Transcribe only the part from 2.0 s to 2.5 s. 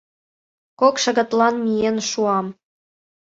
шуам.